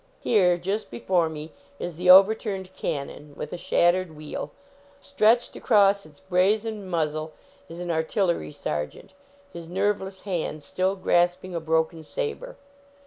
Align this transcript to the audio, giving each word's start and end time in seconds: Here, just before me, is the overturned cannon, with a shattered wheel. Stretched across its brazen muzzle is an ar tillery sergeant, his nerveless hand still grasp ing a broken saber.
Here, 0.19 0.57
just 0.57 0.89
before 0.89 1.29
me, 1.29 1.51
is 1.77 1.95
the 1.95 2.09
overturned 2.09 2.73
cannon, 2.75 3.35
with 3.35 3.53
a 3.53 3.57
shattered 3.57 4.17
wheel. 4.17 4.49
Stretched 4.99 5.55
across 5.55 6.07
its 6.07 6.19
brazen 6.19 6.89
muzzle 6.89 7.33
is 7.69 7.79
an 7.79 7.91
ar 7.91 8.01
tillery 8.01 8.51
sergeant, 8.51 9.13
his 9.53 9.69
nerveless 9.69 10.21
hand 10.21 10.63
still 10.63 10.95
grasp 10.95 11.45
ing 11.45 11.53
a 11.53 11.59
broken 11.59 12.01
saber. 12.01 12.57